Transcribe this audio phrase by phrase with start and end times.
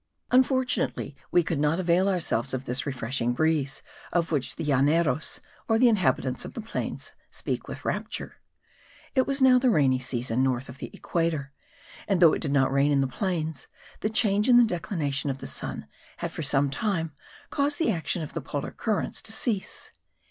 [0.31, 5.77] Unfortunately, we could not avail ourselves of this refreshing breeze, of which the Llaneros, or
[5.77, 8.37] the inhabitants of the plains, speak with rapture.
[9.13, 11.53] It was now the rainy season north of the equator;
[12.07, 13.67] and though it did not rain in the plains,
[13.99, 15.87] the change in the declination of the sun
[16.17, 17.11] had for some time
[17.51, 19.91] caused the action of the polar currents to cease.